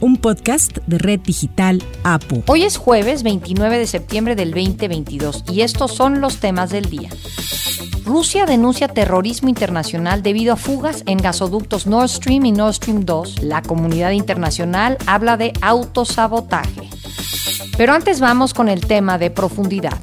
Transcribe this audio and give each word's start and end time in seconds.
un 0.00 0.16
podcast 0.16 0.78
de 0.86 0.98
Red 0.98 1.20
Digital 1.20 1.82
APO. 2.04 2.42
Hoy 2.46 2.64
es 2.64 2.76
jueves 2.76 3.22
29 3.22 3.78
de 3.78 3.86
septiembre 3.86 4.34
del 4.34 4.50
2022 4.52 5.44
y 5.52 5.60
estos 5.60 5.92
son 5.92 6.20
los 6.20 6.38
temas 6.38 6.70
del 6.70 6.86
día. 6.86 7.10
Rusia 8.04 8.46
denuncia 8.46 8.88
terrorismo 8.88 9.48
internacional 9.48 10.22
debido 10.22 10.54
a 10.54 10.56
fugas 10.56 11.02
en 11.06 11.18
gasoductos 11.18 11.86
Nord 11.86 12.08
Stream 12.08 12.46
y 12.46 12.52
Nord 12.52 12.74
Stream 12.74 13.04
2. 13.04 13.42
La 13.42 13.62
comunidad 13.62 14.10
internacional 14.12 14.96
habla 15.06 15.36
de 15.36 15.52
autosabotaje. 15.60 16.88
Pero 17.76 17.92
antes 17.92 18.20
vamos 18.20 18.54
con 18.54 18.68
el 18.68 18.80
tema 18.86 19.18
de 19.18 19.30
profundidad. 19.30 19.98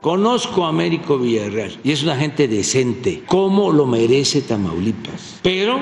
Conozco 0.00 0.66
a 0.66 0.68
Américo 0.68 1.18
Villarreal 1.18 1.78
y 1.82 1.92
es 1.92 2.02
una 2.02 2.16
gente 2.16 2.46
decente, 2.46 3.22
como 3.26 3.72
lo 3.72 3.86
merece 3.86 4.42
Tamaulipas. 4.42 5.40
Pero 5.42 5.78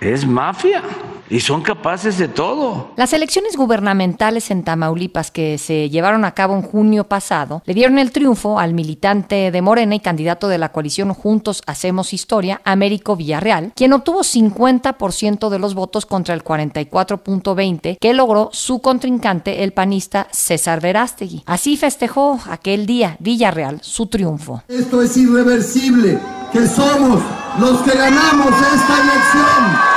es 0.00 0.26
mafia 0.26 0.82
y 1.30 1.40
son 1.40 1.62
capaces 1.62 2.18
de 2.18 2.28
todo. 2.28 2.92
Las 2.96 3.12
elecciones 3.12 3.56
gubernamentales 3.56 4.50
en 4.50 4.62
Tamaulipas 4.62 5.30
que 5.30 5.58
se 5.58 5.90
llevaron 5.90 6.24
a 6.24 6.32
cabo 6.32 6.54
en 6.54 6.62
junio 6.62 7.04
pasado 7.04 7.62
le 7.64 7.74
dieron 7.74 7.98
el 7.98 8.12
triunfo 8.12 8.58
al 8.58 8.74
militante 8.74 9.50
de 9.50 9.62
Morena 9.62 9.94
y 9.94 10.00
candidato 10.00 10.48
de 10.48 10.58
la 10.58 10.72
coalición 10.72 11.14
Juntos 11.14 11.62
Hacemos 11.66 12.12
Historia, 12.12 12.60
Américo 12.64 13.16
Villarreal, 13.16 13.72
quien 13.74 13.92
obtuvo 13.92 14.20
50% 14.20 15.48
de 15.48 15.58
los 15.58 15.74
votos 15.74 16.06
contra 16.06 16.34
el 16.34 16.44
44.20 16.44 17.98
que 17.98 18.14
logró 18.14 18.50
su 18.52 18.80
contrincante, 18.80 19.64
el 19.64 19.72
panista 19.72 20.28
César 20.30 20.80
Verástegui. 20.80 21.42
Así 21.46 21.76
festejó 21.76 22.40
aquel 22.48 22.86
día 22.86 23.16
Villarreal 23.20 23.80
su 23.82 24.06
triunfo. 24.06 24.62
Esto 24.68 25.02
es 25.02 25.16
irreversible, 25.16 26.18
que 26.52 26.66
somos 26.66 27.22
los 27.58 27.80
que 27.82 27.96
ganamos 27.96 28.48
esta 28.48 29.00
elección. 29.00 29.93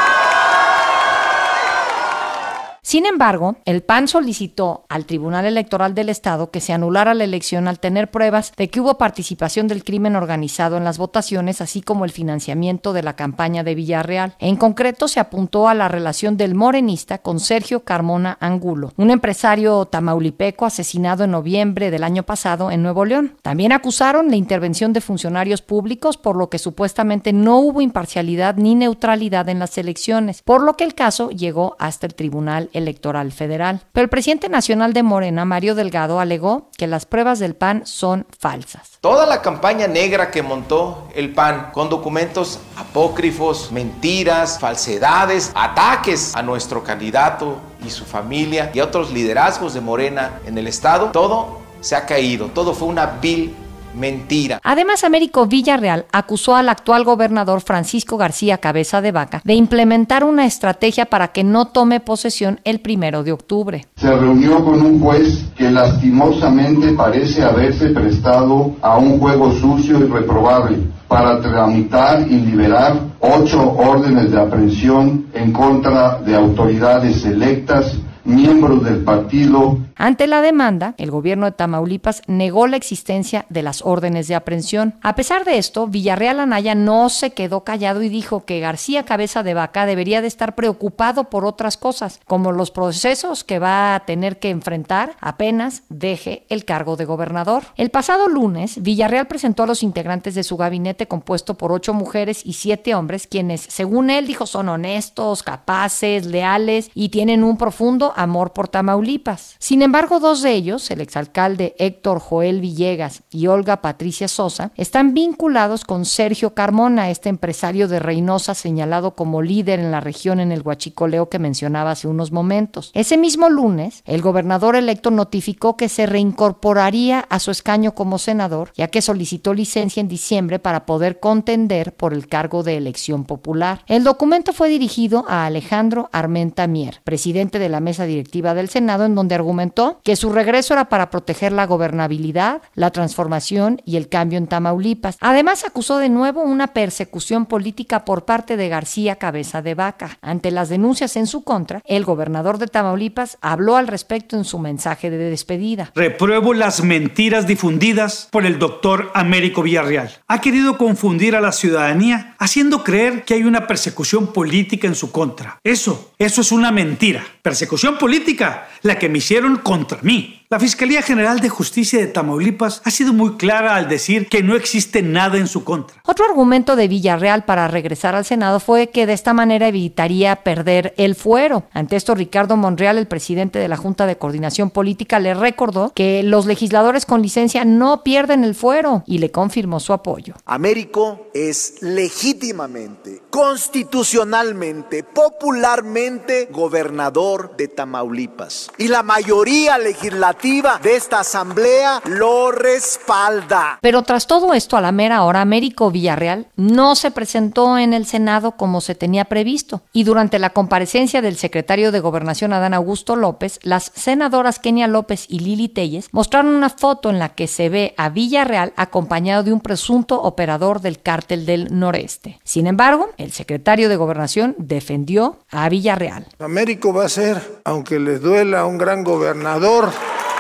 Sin 2.88 3.06
embargo, 3.06 3.58
el 3.66 3.84
PAN 3.84 4.08
solicitó 4.08 4.86
al 4.88 5.06
Tribunal 5.06 5.46
Electoral 5.46 5.94
del 5.94 6.08
Estado 6.08 6.52
que 6.52 6.62
se 6.62 6.72
anulara 6.72 7.14
la 7.14 7.26
elección 7.26 7.68
al 7.68 7.82
tener 7.82 8.10
pruebas 8.10 8.54
de 8.56 8.70
que 8.70 8.80
hubo 8.80 8.98
participación 8.98 9.68
del 9.68 9.84
crimen 9.84 10.16
organizado 10.16 10.78
en 10.78 10.86
las 10.86 10.98
votaciones, 10.98 11.60
así 11.60 11.82
como 11.82 12.06
el 12.06 12.12
financiamiento 12.12 12.94
de 12.94 13.04
la 13.04 13.18
campaña 13.18 13.66
de 13.66 13.76
Villarreal. 13.76 14.36
En 14.40 14.56
concreto, 14.56 15.10
se 15.10 15.20
apuntó 15.20 15.68
a 15.68 15.74
la 15.74 15.90
relación 15.90 16.38
del 16.38 16.56
morenista 16.56 17.18
con 17.18 17.42
Sergio 17.42 17.84
Carmona 17.84 18.38
Angulo, 18.40 18.94
un 18.96 19.12
empresario 19.12 19.84
tamaulipeco 19.84 20.66
asesinado 20.66 21.26
en 21.26 21.32
noviembre 21.32 21.92
del 21.92 22.06
año 22.06 22.24
pasado 22.24 22.72
en 22.72 22.84
Nuevo 22.84 23.04
León. 23.04 23.36
También 23.42 23.74
acusaron 23.74 24.30
la 24.30 24.38
intervención 24.38 24.94
de 24.94 25.02
funcionarios 25.02 25.62
públicos, 25.62 26.16
por 26.16 26.38
lo 26.38 26.50
que 26.50 26.58
supuestamente 26.58 27.34
no 27.34 27.60
hubo 27.60 27.82
imparcialidad 27.82 28.56
ni 28.56 28.76
neutralidad 28.76 29.50
en 29.50 29.60
las 29.60 29.78
elecciones, 29.78 30.42
por 30.42 30.64
lo 30.64 30.78
que 30.78 30.86
el 30.86 30.96
caso 30.96 31.32
llegó 31.32 31.76
hasta 31.80 32.08
el 32.08 32.16
Tribunal 32.16 32.70
Electoral 32.78 33.32
Federal. 33.32 33.82
Pero 33.92 34.04
el 34.04 34.10
presidente 34.10 34.50
nacional 34.50 34.94
de 34.94 35.04
Morena, 35.04 35.46
Mario 35.46 35.76
Delgado, 35.76 36.20
alegó 36.20 36.70
que 36.78 36.88
las 36.88 37.06
pruebas 37.06 37.40
del 37.40 37.56
PAN 37.56 37.86
son 37.86 38.26
falsas. 38.38 39.00
Toda 39.02 39.26
la 39.26 39.42
campaña 39.42 39.88
negra 39.88 40.32
que 40.32 40.44
montó 40.44 41.08
el 41.16 41.34
PAN 41.34 41.72
con 41.74 41.90
documentos 41.90 42.60
apócrifos, 42.78 43.72
mentiras, 43.72 44.60
falsedades, 44.60 45.52
ataques 45.56 46.36
a 46.36 46.42
nuestro 46.42 46.84
candidato 46.84 47.58
y 47.86 47.90
su 47.90 48.06
familia 48.06 48.72
y 48.74 48.80
a 48.80 48.86
otros 48.86 49.12
liderazgos 49.12 49.74
de 49.74 49.82
Morena 49.82 50.40
en 50.46 50.58
el 50.58 50.68
Estado, 50.68 51.12
todo 51.12 51.60
se 51.80 51.96
ha 51.96 52.06
caído, 52.06 52.48
todo 52.48 52.74
fue 52.74 52.88
una 52.88 53.06
vil 53.06 53.56
mentira. 53.98 54.60
Además, 54.64 55.04
Américo 55.04 55.48
Villarreal 55.48 56.06
acusó 56.12 56.56
al 56.56 56.70
actual 56.70 57.04
gobernador 57.04 57.62
Francisco 57.62 58.18
García 58.18 58.60
Cabeza 58.60 59.02
de 59.02 59.12
Vaca 59.12 59.42
de 59.44 59.56
implementar 59.56 60.24
una 60.24 60.46
estrategia 60.46 61.06
para 61.06 61.30
que 61.30 61.44
no 61.44 61.66
tome 61.66 62.00
posesión 62.00 62.60
el 62.64 62.80
primero 62.80 63.24
de 63.24 63.32
octubre. 63.32 63.86
Se 63.96 64.16
reunió 64.16 64.64
con 64.64 64.82
un 64.82 65.00
juez 65.00 65.46
que 65.58 65.70
lastimosamente 65.70 66.94
parece 66.94 67.44
haberse 67.44 67.90
prestado 67.90 68.76
a 68.82 68.98
un 68.98 69.20
juego 69.20 69.52
sucio 69.54 70.00
y 70.00 70.04
reprobable 70.04 70.78
para 71.08 71.42
tramitar 71.42 72.22
y 72.22 72.36
liberar 72.36 73.00
ocho 73.20 73.72
órdenes 73.72 74.32
de 74.32 74.40
aprehensión 74.40 75.28
en 75.34 75.52
contra 75.52 76.20
de 76.20 76.36
autoridades 76.36 77.26
electas 77.26 77.98
miembros 78.28 78.84
del 78.84 79.04
partido. 79.04 79.80
Ante 79.98 80.28
la 80.28 80.42
demanda, 80.42 80.94
el 80.98 81.10
gobierno 81.10 81.48
de 81.48 81.54
Tamaulipas 81.54 82.22
negó 82.28 82.68
la 82.68 82.78
existencia 82.78 83.46
de 83.50 83.64
las 83.64 83.82
órdenes 83.82 84.28
de 84.28 84.36
aprehensión. 84.36 84.96
A 85.02 85.16
pesar 85.16 85.44
de 85.44 85.58
esto, 85.58 85.88
Villarreal 85.88 86.40
Anaya 86.40 86.76
no 86.76 87.10
se 87.10 87.32
quedó 87.32 87.64
callado 87.64 88.04
y 88.04 88.10
dijo 88.10 88.46
que 88.46 88.60
García 88.60 89.04
Cabeza 89.04 89.42
de 89.42 89.56
Vaca 89.56 89.88
debería 89.88 90.22
de 90.22 90.28
estar 90.28 90.54
preocupado 90.54 91.26
por 91.26 91.46
otras 91.46 91.78
cosas, 91.78 92.20
como 92.26 92.52
los 92.52 92.70
procesos 92.70 93.44
que 93.44 93.58
va 93.58 93.96
a 93.96 94.02
tener 94.02 94.38
que 94.38 94.52
enfrentar 94.52 95.16
apenas 95.20 95.82
deje 95.90 96.46
el 96.50 96.64
cargo 96.64 96.96
de 96.96 97.06
gobernador. 97.06 97.64
El 97.76 97.90
pasado 97.90 98.28
lunes, 98.28 98.84
Villarreal 98.84 99.28
presentó 99.28 99.64
a 99.64 99.68
los 99.68 99.82
integrantes 99.82 100.36
de 100.36 100.44
su 100.44 100.58
gabinete 100.58 101.08
compuesto 101.08 101.56
por 101.56 101.72
ocho 101.72 101.96
mujeres 101.96 102.46
y 102.46 102.54
siete 102.54 102.94
hombres, 102.94 103.26
quienes, 103.26 103.62
según 103.62 104.12
él 104.12 104.28
dijo, 104.28 104.46
son 104.46 104.70
honestos, 104.70 105.42
capaces, 105.42 106.26
leales 106.26 106.92
y 106.94 107.10
tienen 107.10 107.44
un 107.44 107.58
profundo 107.58 108.14
amor 108.16 108.54
por 108.54 108.68
Tamaulipas. 108.68 109.56
Sin 109.58 109.82
embargo, 109.88 110.20
dos 110.20 110.42
de 110.42 110.52
ellos, 110.52 110.92
el 110.92 111.00
exalcalde 111.00 111.74
Héctor 111.80 112.20
Joel 112.20 112.60
Villegas 112.60 113.24
y 113.32 113.48
Olga 113.48 113.82
Patricia 113.82 114.28
Sosa, 114.28 114.72
están 114.76 115.14
vinculados 115.14 115.86
con 115.86 116.04
Sergio 116.04 116.54
Carmona, 116.54 117.10
este 117.10 117.30
empresario 117.30 117.88
de 117.88 118.00
Reynosa 118.00 118.54
señalado 118.54 119.16
como 119.16 119.42
líder 119.42 119.80
en 119.80 119.92
la 119.92 120.02
región 120.02 120.42
en 120.42 120.52
el 120.52 120.62
Huachicoleo 120.62 121.30
que 121.30 121.40
mencionaba 121.40 121.92
hace 121.92 122.10
unos 122.10 122.34
momentos. 122.34 122.92
Ese 122.94 123.18
mismo 123.18 123.50
lunes, 123.50 124.04
el 124.06 124.22
gobernador 124.22 124.76
electo 124.76 125.10
notificó 125.10 125.78
que 125.78 125.88
se 125.88 126.06
reincorporaría 126.06 127.22
a 127.22 127.40
su 127.40 127.52
escaño 127.52 127.96
como 127.96 128.20
senador, 128.20 128.74
ya 128.76 128.90
que 128.90 129.02
solicitó 129.02 129.54
licencia 129.54 130.02
en 130.02 130.10
diciembre 130.10 130.60
para 130.60 130.86
poder 130.86 131.22
contender 131.22 131.94
por 131.94 132.14
el 132.14 132.28
cargo 132.28 132.62
de 132.62 132.76
elección 132.76 133.24
popular. 133.24 133.84
El 133.88 134.04
documento 134.04 134.52
fue 134.52 134.68
dirigido 134.68 135.24
a 135.30 135.46
Alejandro 135.46 136.10
Armenta 136.12 136.68
Mier, 136.68 137.00
presidente 137.06 137.58
de 137.58 137.70
la 137.70 137.80
mesa 137.80 138.04
directiva 138.04 138.54
del 138.54 138.68
Senado, 138.68 139.06
en 139.06 139.16
donde 139.16 139.36
argumentó 139.36 139.77
que 140.04 140.16
su 140.16 140.32
regreso 140.32 140.74
era 140.74 140.90
para 140.90 141.10
proteger 141.10 141.52
la 141.52 141.66
gobernabilidad, 141.66 142.62
la 142.76 142.92
transformación 142.92 143.82
y 143.86 143.98
el 143.98 144.10
cambio 144.10 144.38
en 144.38 144.48
Tamaulipas. 144.48 145.18
Además, 145.20 145.64
acusó 145.64 145.98
de 145.98 146.10
nuevo 146.10 146.42
una 146.42 146.68
persecución 146.68 147.46
política 147.46 148.06
por 148.06 148.26
parte 148.26 148.58
de 148.58 148.70
García 148.70 149.18
Cabeza 149.18 149.62
de 149.62 149.76
Vaca. 149.76 150.18
Ante 150.22 150.52
las 150.52 150.70
denuncias 150.70 151.16
en 151.16 151.28
su 151.28 151.44
contra, 151.44 151.82
el 151.86 152.06
gobernador 152.06 152.58
de 152.58 152.68
Tamaulipas 152.68 153.38
habló 153.42 153.76
al 153.76 153.88
respecto 153.88 154.36
en 154.36 154.46
su 154.46 154.60
mensaje 154.60 155.10
de 155.10 155.18
despedida. 155.18 155.92
Repruebo 155.96 156.54
las 156.54 156.84
mentiras 156.84 157.48
difundidas 157.48 158.28
por 158.32 158.46
el 158.46 158.60
doctor 158.60 159.12
Américo 159.14 159.62
Villarreal. 159.62 160.12
Ha 160.28 160.42
querido 160.42 160.78
confundir 160.78 161.36
a 161.36 161.42
la 161.42 161.52
ciudadanía 161.52 162.36
haciendo 162.40 162.84
creer 162.84 163.24
que 163.26 163.36
hay 163.36 163.44
una 163.44 163.68
persecución 163.68 164.34
política 164.34 164.88
en 164.88 164.96
su 164.96 165.12
contra. 165.12 165.60
Eso, 165.64 166.12
eso 166.18 166.42
es 166.42 166.52
una 166.52 166.72
mentira. 166.72 167.24
Persecución 167.48 167.98
política, 167.98 168.68
la 168.82 169.00
que 169.00 169.08
me 169.08 169.20
hicieron 169.20 169.60
contra 169.60 170.00
mí. 170.02 170.37
La 170.50 170.62
Fiscalía 170.62 171.02
General 171.02 171.42
de 171.42 171.50
Justicia 171.50 172.00
de 172.00 172.08
Tamaulipas 172.08 172.82
ha 172.86 172.90
sido 172.90 173.12
muy 173.12 173.36
clara 173.36 173.76
al 173.76 173.90
decir 173.90 174.30
que 174.30 174.44
no 174.44 174.56
existe 174.56 175.02
nada 175.02 175.38
en 175.38 175.48
su 175.48 175.66
contra. 175.66 176.02
Otro 176.06 176.24
argumento 176.24 176.78
de 176.78 176.88
Villarreal 176.88 177.44
para 177.44 177.68
regresar 177.68 178.16
al 178.16 178.24
Senado 178.24 178.62
fue 178.62 178.88
que 178.88 179.06
de 179.06 179.12
esta 179.12 179.34
manera 179.34 179.68
evitaría 179.68 180.38
perder 180.38 180.94
el 180.96 181.16
fuero. 181.16 181.66
Ante 181.74 181.98
esto, 181.98 182.16
Ricardo 182.16 182.56
Monreal, 182.56 182.98
el 182.98 183.08
presidente 183.08 183.60
de 183.60 183.68
la 183.68 183.76
Junta 183.76 184.06
de 184.06 184.18
Coordinación 184.18 184.70
Política, 184.70 185.20
le 185.20 185.34
recordó 185.34 185.92
que 185.94 186.24
los 186.24 186.46
legisladores 186.46 187.06
con 187.06 187.22
licencia 187.22 187.66
no 187.66 188.02
pierden 188.04 188.46
el 188.46 188.56
fuero 188.56 189.04
y 189.06 189.18
le 189.18 189.32
confirmó 189.32 189.82
su 189.82 189.92
apoyo. 189.92 190.36
Américo 190.46 191.28
es 191.34 191.82
legítimamente, 191.82 193.22
constitucionalmente, 193.30 195.04
popularmente 195.04 196.48
gobernador 196.50 197.58
de 197.58 197.68
Tamaulipas. 197.68 198.72
Y 198.78 198.88
la 198.88 199.04
mayoría 199.04 199.78
legislativa 199.78 200.37
legislativa 200.38 200.80
de 200.82 200.96
esta 200.96 201.20
asamblea 201.20 202.02
lo 202.06 202.52
respalda. 202.52 203.80
Pero 203.82 204.04
tras 204.04 204.28
todo 204.28 204.54
esto, 204.54 204.78
a 204.78 204.82
la 204.82 204.92
mera 204.92 205.24
hora, 205.24 205.42
Américo 205.42 205.92
Villarreal 205.92 206.48
no 206.56 206.96
se 206.96 207.12
presentó 207.12 207.78
en 207.78 207.94
el 207.94 208.06
Senado 208.06 208.54
como 208.54 208.82
se 208.82 208.96
tenía 208.96 209.26
previsto. 209.26 209.82
Y 209.94 210.04
durante 210.04 210.40
la 210.40 210.52
comparecencia 210.52 211.22
del 211.22 211.38
secretario 211.38 211.92
de 211.92 212.00
Gobernación 212.00 212.54
Adán 212.54 212.74
Augusto 212.74 213.16
López, 213.16 213.60
las 213.64 213.92
senadoras 213.96 214.60
Kenia 214.60 214.88
López 214.88 215.26
y 215.28 215.40
Lili 215.40 215.70
Telles 215.70 216.10
mostraron 216.12 216.56
una 216.56 216.70
foto 216.70 217.10
en 217.10 217.20
la 217.20 217.30
que 217.30 217.48
se 217.48 217.70
ve 217.70 217.94
a 217.98 218.10
Villarreal 218.10 218.74
acompañado 218.76 219.44
de 219.44 219.54
un 219.54 219.62
presunto 219.62 220.22
operador 220.22 220.82
del 220.82 221.02
cártel 221.02 221.46
del 221.46 221.68
noreste. 221.78 222.40
Sin 222.44 222.68
embargo, 222.68 223.10
el 223.18 223.32
secretario 223.32 223.90
de 223.90 223.96
Gobernación 223.96 224.56
defendió 224.58 225.40
a 225.50 225.68
Villarreal. 225.70 226.28
Américo 226.40 226.94
va 226.94 227.06
a 227.06 227.10
ser, 227.10 227.62
aunque 227.64 228.00
les 228.00 228.22
duela, 228.22 228.66
un 228.66 228.78
gran 228.78 229.04
gobernador 229.04 229.92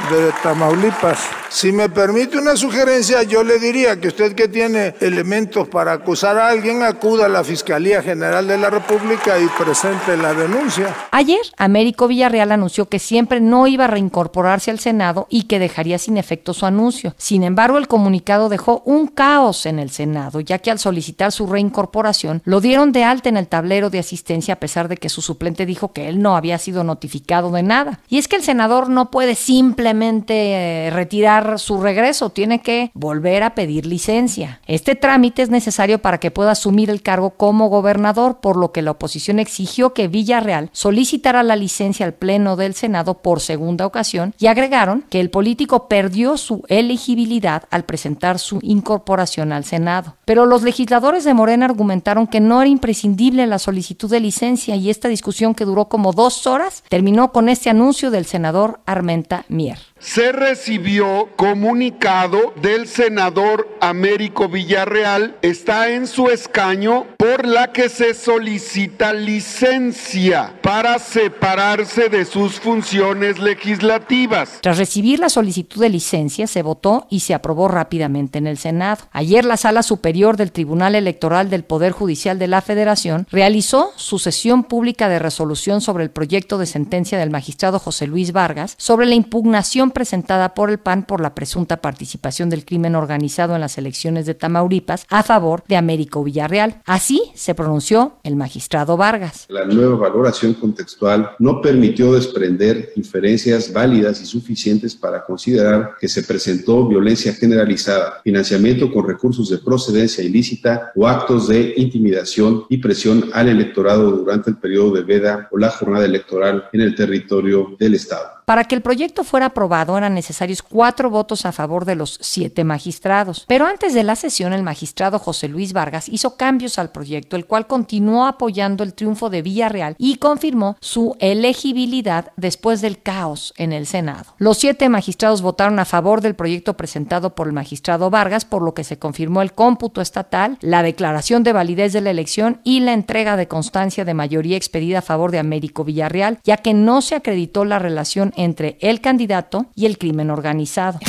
de 0.09 0.31
Tamaulipas. 0.43 1.46
Si 1.49 1.71
me 1.71 1.89
permite 1.89 2.37
una 2.37 2.57
sugerencia, 2.57 3.23
yo 3.23 3.43
le 3.43 3.57
diría 3.57 3.99
que 3.99 4.09
usted 4.09 4.35
que 4.35 4.47
tiene 4.47 4.95
elementos 4.99 5.67
para 5.67 5.93
acusar 5.93 6.37
a 6.37 6.49
alguien, 6.49 6.83
acuda 6.83 7.25
a 7.25 7.29
la 7.29 7.43
Fiscalía 7.43 8.03
General 8.03 8.45
de 8.45 8.57
la 8.57 8.69
República 8.69 9.39
y 9.39 9.47
presente 9.57 10.17
la 10.17 10.33
denuncia. 10.33 10.93
Ayer, 11.11 11.39
Américo 11.57 12.07
Villarreal 12.07 12.51
anunció 12.51 12.89
que 12.89 12.99
siempre 12.99 13.39
no 13.39 13.65
iba 13.67 13.85
a 13.85 13.87
reincorporarse 13.87 14.71
al 14.71 14.79
Senado 14.79 15.25
y 15.29 15.43
que 15.43 15.59
dejaría 15.59 15.97
sin 15.97 16.17
efecto 16.17 16.53
su 16.53 16.65
anuncio. 16.65 17.15
Sin 17.17 17.43
embargo, 17.43 17.77
el 17.77 17.87
comunicado 17.87 18.49
dejó 18.49 18.81
un 18.85 19.07
caos 19.07 19.65
en 19.65 19.79
el 19.79 19.89
Senado, 19.89 20.41
ya 20.41 20.59
que 20.59 20.69
al 20.69 20.79
solicitar 20.79 21.31
su 21.31 21.47
reincorporación, 21.47 22.41
lo 22.43 22.59
dieron 22.59 22.91
de 22.91 23.05
alta 23.05 23.29
en 23.29 23.37
el 23.37 23.47
tablero 23.47 23.89
de 23.89 23.99
asistencia 23.99 24.55
a 24.55 24.59
pesar 24.59 24.89
de 24.89 24.97
que 24.97 25.09
su 25.09 25.21
suplente 25.21 25.65
dijo 25.65 25.93
que 25.93 26.09
él 26.09 26.21
no 26.21 26.35
había 26.35 26.57
sido 26.57 26.83
notificado 26.83 27.51
de 27.51 27.63
nada. 27.63 27.99
Y 28.09 28.17
es 28.17 28.27
que 28.27 28.35
el 28.35 28.43
senador 28.43 28.89
no 28.89 29.11
puede 29.11 29.35
simplemente 29.35 30.87
eh, 30.87 30.89
retirar 30.91 31.36
su 31.57 31.81
regreso, 31.81 32.29
tiene 32.29 32.59
que 32.59 32.91
volver 32.93 33.43
a 33.43 33.55
pedir 33.55 33.85
licencia. 33.85 34.61
Este 34.67 34.95
trámite 34.95 35.41
es 35.41 35.49
necesario 35.49 35.99
para 35.99 36.19
que 36.19 36.31
pueda 36.31 36.51
asumir 36.51 36.89
el 36.89 37.01
cargo 37.01 37.31
como 37.31 37.69
gobernador, 37.69 38.39
por 38.39 38.57
lo 38.57 38.71
que 38.71 38.81
la 38.81 38.91
oposición 38.91 39.39
exigió 39.39 39.93
que 39.93 40.07
Villarreal 40.07 40.69
solicitara 40.71 41.43
la 41.43 41.55
licencia 41.55 42.05
al 42.05 42.13
Pleno 42.13 42.55
del 42.55 42.73
Senado 42.73 43.15
por 43.15 43.39
segunda 43.39 43.85
ocasión 43.85 44.33
y 44.39 44.47
agregaron 44.47 45.03
que 45.09 45.19
el 45.19 45.29
político 45.29 45.87
perdió 45.87 46.37
su 46.37 46.63
elegibilidad 46.67 47.63
al 47.69 47.85
presentar 47.85 48.39
su 48.39 48.59
incorporación 48.61 49.51
al 49.51 49.63
Senado. 49.63 50.15
Pero 50.25 50.45
los 50.45 50.63
legisladores 50.63 51.23
de 51.23 51.33
Morena 51.33 51.65
argumentaron 51.65 52.27
que 52.27 52.39
no 52.39 52.61
era 52.61 52.69
imprescindible 52.69 53.47
la 53.47 53.59
solicitud 53.59 54.09
de 54.09 54.19
licencia 54.19 54.75
y 54.75 54.89
esta 54.89 55.07
discusión 55.07 55.55
que 55.55 55.65
duró 55.65 55.89
como 55.89 56.13
dos 56.13 56.47
horas 56.47 56.83
terminó 56.89 57.31
con 57.31 57.49
este 57.49 57.69
anuncio 57.69 58.11
del 58.11 58.25
senador 58.25 58.79
Armenta 58.85 59.45
Mier 59.47 59.79
se 59.99 60.31
recibió 60.31 61.29
comunicado 61.35 62.53
del 62.61 62.87
senador 62.87 63.67
Américo 63.81 64.47
Villarreal, 64.49 65.37
está 65.41 65.89
en 65.89 66.07
su 66.07 66.29
escaño, 66.29 67.07
por 67.17 67.45
la 67.45 67.71
que 67.71 67.89
se 67.89 68.13
solicita 68.13 69.13
licencia 69.13 70.53
para 70.67 70.99
separarse 70.99 72.09
de 72.09 72.25
sus 72.25 72.59
funciones 72.59 73.39
legislativas. 73.39 74.59
Tras 74.61 74.77
recibir 74.77 75.17
la 75.17 75.29
solicitud 75.29 75.79
de 75.79 75.87
licencia, 75.87 76.45
se 76.45 76.61
votó 76.61 77.07
y 77.09 77.21
se 77.21 77.33
aprobó 77.33 77.69
rápidamente 77.69 78.37
en 78.37 78.47
el 78.47 78.57
Senado. 78.57 79.05
Ayer 79.13 79.45
la 79.45 79.55
Sala 79.55 79.81
Superior 79.81 80.35
del 80.35 80.51
Tribunal 80.51 80.95
Electoral 80.95 81.49
del 81.49 81.63
Poder 81.63 81.93
Judicial 81.93 82.37
de 82.37 82.47
la 82.47 82.59
Federación 82.59 83.27
realizó 83.31 83.91
su 83.95 84.19
sesión 84.19 84.65
pública 84.65 85.07
de 85.07 85.19
resolución 85.19 85.79
sobre 85.79 86.03
el 86.03 86.09
proyecto 86.09 86.57
de 86.57 86.65
sentencia 86.65 87.17
del 87.17 87.29
magistrado 87.29 87.79
José 87.79 88.05
Luis 88.05 88.33
Vargas 88.33 88.75
sobre 88.77 89.05
la 89.05 89.15
impugnación 89.15 89.91
presentada 89.91 90.53
por 90.53 90.69
el 90.69 90.79
PAN 90.79 91.03
por 91.03 91.21
la 91.21 91.33
presunta 91.33 91.77
participación 91.77 92.49
del 92.49 92.65
crimen 92.65 92.95
organizado 92.95 93.55
en 93.55 93.61
las 93.61 93.77
elecciones 93.77 94.25
de 94.25 94.33
Tamaulipas 94.33 95.05
a 95.07 95.23
favor 95.23 95.63
de 95.69 95.77
Américo 95.77 96.25
Villarreal. 96.25 96.81
Así 96.85 97.31
se 97.35 97.55
pronunció 97.55 98.17
el 98.23 98.35
magistrado 98.35 98.97
Vargas. 98.97 99.45
La 99.47 99.63
nueva 99.63 99.95
valoración 99.95 100.56
contextual 100.57 101.31
no 101.39 101.61
permitió 101.61 102.13
desprender 102.13 102.91
inferencias 102.95 103.71
válidas 103.71 104.21
y 104.21 104.25
suficientes 104.25 104.95
para 104.95 105.23
considerar 105.23 105.91
que 105.99 106.07
se 106.07 106.23
presentó 106.23 106.87
violencia 106.87 107.33
generalizada, 107.33 108.21
financiamiento 108.23 108.91
con 108.91 109.07
recursos 109.07 109.49
de 109.49 109.57
procedencia 109.57 110.23
ilícita 110.23 110.91
o 110.95 111.07
actos 111.07 111.47
de 111.47 111.73
intimidación 111.77 112.65
y 112.69 112.77
presión 112.77 113.29
al 113.33 113.49
electorado 113.49 114.11
durante 114.11 114.49
el 114.49 114.57
periodo 114.57 114.95
de 114.95 115.03
veda 115.03 115.47
o 115.51 115.57
la 115.57 115.69
jornada 115.69 116.05
electoral 116.05 116.65
en 116.73 116.81
el 116.81 116.95
territorio 116.95 117.75
del 117.79 117.95
Estado. 117.95 118.37
Para 118.47 118.63
que 118.63 118.75
el 118.75 118.81
proyecto 118.81 119.25
fuera 119.25 119.47
aprobado 119.47 119.97
eran 119.97 120.13
necesarios 120.13 120.61
cuatro 120.61 121.09
votos 121.09 121.45
a 121.45 121.51
favor 121.51 121.83
de 121.83 121.95
los 121.95 122.17
siete 122.21 122.63
magistrados. 122.63 123.43
Pero 123.45 123.65
antes 123.65 123.93
de 123.93 124.03
la 124.03 124.15
sesión, 124.15 124.53
el 124.53 124.63
magistrado 124.63 125.19
José 125.19 125.49
Luis 125.49 125.73
Vargas 125.73 126.07
hizo 126.07 126.37
cambios 126.37 126.79
al 126.79 126.93
proyecto, 126.93 127.35
el 127.35 127.45
cual 127.45 127.67
continuó 127.67 128.25
apoyando 128.25 128.85
el 128.85 128.93
triunfo 128.93 129.29
de 129.29 129.41
Villarreal 129.41 129.95
y 129.97 130.15
confirmó 130.15 130.46
su 130.79 131.15
elegibilidad 131.19 132.31
después 132.35 132.81
del 132.81 133.01
caos 133.01 133.53
en 133.57 133.73
el 133.73 133.85
Senado. 133.85 134.33
Los 134.37 134.57
siete 134.57 134.89
magistrados 134.89 135.41
votaron 135.41 135.79
a 135.79 135.85
favor 135.85 136.21
del 136.21 136.35
proyecto 136.35 136.77
presentado 136.77 137.35
por 137.35 137.47
el 137.47 137.53
magistrado 137.53 138.09
Vargas, 138.09 138.45
por 138.45 138.61
lo 138.61 138.73
que 138.73 138.83
se 138.83 138.99
confirmó 138.99 139.41
el 139.41 139.53
cómputo 139.53 140.01
estatal, 140.01 140.57
la 140.61 140.83
declaración 140.83 141.43
de 141.43 141.53
validez 141.53 141.93
de 141.93 142.01
la 142.01 142.11
elección 142.11 142.61
y 142.63 142.79
la 142.79 142.93
entrega 142.93 143.37
de 143.37 143.47
constancia 143.47 144.05
de 144.05 144.13
mayoría 144.13 144.57
expedida 144.57 144.99
a 144.99 145.01
favor 145.01 145.31
de 145.31 145.39
Américo 145.39 145.83
Villarreal, 145.83 146.39
ya 146.43 146.57
que 146.57 146.73
no 146.73 147.01
se 147.01 147.15
acreditó 147.15 147.65
la 147.65 147.79
relación 147.79 148.33
entre 148.37 148.77
el 148.81 149.01
candidato 149.01 149.67
y 149.75 149.85
el 149.85 149.97
crimen 149.97 150.29
organizado. 150.29 150.99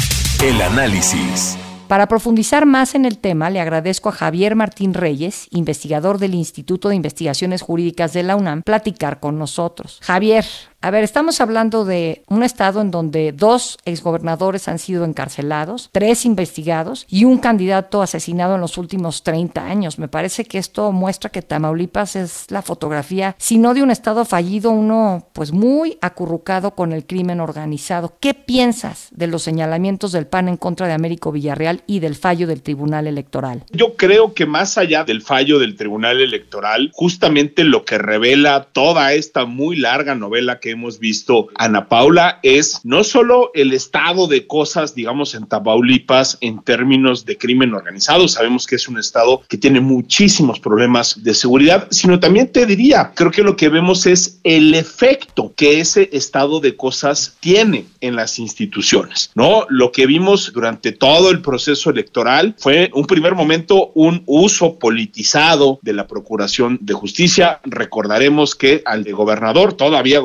El 0.43 0.61
análisis. 0.63 1.59
Para 1.89 2.07
profundizar 2.07 2.67
más 2.67 2.95
en 2.95 3.07
el 3.07 3.17
tema, 3.17 3.49
le 3.49 3.61
agradezco 3.61 4.11
a 4.11 4.13
Javier 4.13 4.55
Martín 4.55 4.93
Reyes, 4.93 5.47
investigador 5.51 6.19
del 6.19 6.35
Instituto 6.35 6.91
de 6.91 6.97
Investigaciones 6.97 7.63
Jurídicas 7.63 8.13
de 8.13 8.23
la 8.23 8.37
UNAM, 8.37 8.63
platicar 8.63 9.21
con 9.21 9.39
nosotros. 9.39 9.99
Javier, 10.03 10.45
a 10.81 10.93
ver, 10.93 11.03
estamos 11.03 11.41
hablando 11.41 11.85
de 11.85 12.23
un 12.29 12.45
estado 12.45 12.81
en 12.81 12.93
donde 12.93 13.33
dos 13.33 13.79
exgobernadores 13.85 14.69
han 14.69 14.79
sido 14.79 15.05
encarcelados, 15.05 15.91
tres 15.91 16.25
investigados 16.25 17.05
y 17.09 17.25
un 17.25 17.39
candidato 17.39 18.01
asesinado 18.01 18.55
en 18.55 18.61
los 18.61 18.79
últimos 18.79 19.25
30 19.25 19.65
años. 19.65 19.99
Me 19.99 20.07
parece 20.07 20.45
que 20.45 20.59
esto 20.59 20.93
muestra 20.93 21.31
que 21.31 21.43
Tamaulipas 21.43 22.15
es 22.15 22.49
la 22.51 22.63
fotografía, 22.63 23.35
si 23.39 23.59
no 23.59 23.75
de 23.75 23.83
un 23.83 23.91
estado 23.91 24.25
fallido, 24.25 24.71
uno 24.71 25.27
pues 25.33 25.51
muy 25.51 25.99
acurrucado 26.01 26.77
con 26.77 26.93
el 26.93 27.05
crimen 27.07 27.41
organizado. 27.41 28.17
¿Qué 28.21 28.35
piensas 28.35 29.09
de 29.11 29.27
los 29.27 29.43
señalamientos 29.43 30.13
del 30.13 30.29
PAN 30.29 30.49
en 30.49 30.57
contra 30.57 30.87
de 30.87 30.93
Américo 30.93 31.33
Villarreal 31.33 31.83
y 31.89 31.99
del 31.99 32.15
fallo 32.15 32.47
del 32.47 32.63
Tribunal 32.63 33.09
Electoral? 33.09 33.65
Yo 33.73 33.97
creo 33.97 34.33
que 34.33 34.47
más 34.47 34.79
allá 34.79 35.03
del 35.03 35.23
fallo 35.23 35.59
del 35.59 35.75
Tribunal 35.75 36.21
Electoral, 36.21 36.93
justamente 36.95 37.65
lo 37.65 37.85
que 37.85 37.99
revela 37.99 38.69
toda 38.73 39.13
esta 39.13 39.45
muy 39.45 39.75
larga 39.75 40.15
novela 40.15 40.61
que 40.61 40.68
hemos 40.71 40.99
visto, 40.99 41.49
Ana 41.55 41.89
Paula, 41.89 42.41
es 42.43 42.81
no 42.85 43.05
solo 43.05 43.51
el 43.55 43.73
estado 43.73 44.27
de 44.27 44.47
cosas, 44.47 44.95
digamos, 44.95 45.35
en 45.35 45.47
Tamaulipas 45.47 46.39
en 46.41 46.63
términos 46.63 47.25
de 47.25 47.37
crimen 47.37 47.75
organizado, 47.75 48.29
sabemos 48.29 48.67
que 48.67 48.77
es 48.77 48.89
un 48.89 48.99
estado 48.99 49.43
que 49.49 49.59
tiene 49.59 49.81
muchísimos 49.81 50.61
problemas 50.61 51.23
de 51.23 51.35
seguridad, 51.35 51.89
sino 51.91 52.21
también 52.21 52.53
te 52.53 52.67
diría, 52.67 53.13
creo 53.15 53.31
que 53.31 53.43
lo 53.43 53.57
que 53.57 53.69
vemos 53.69 54.07
es 54.07 54.41
el 54.45 54.75
efecto 54.75 55.53
que 55.57 55.81
ese 55.81 56.09
estado 56.13 56.61
de 56.61 56.77
cosas 56.77 57.37
tiene 57.41 57.87
en 58.01 58.17
las 58.17 58.39
instituciones, 58.39 59.31
¿no? 59.35 59.67
Lo 59.69 59.93
que 59.93 60.07
vimos 60.07 60.53
durante 60.53 60.93
todo 60.93 61.31
el 61.31 61.41
proceso 61.41 61.91
electoral 61.91 62.55
fue 62.59 62.91
un 62.95 63.07
primer 63.07 63.35
momento 63.35 63.93
un 63.95 64.23
uso 64.27 64.79
politizado 64.79 65.79
de 65.83 65.93
la 65.93 66.07
Procuración 66.07 66.79
de 66.81 66.95
Justicia. 66.95 67.61
Recordaremos 67.65 68.55
que 68.55 68.83
al 68.85 69.05
de 69.05 69.13
gobernador, 69.13 69.75
todavía 69.75 70.21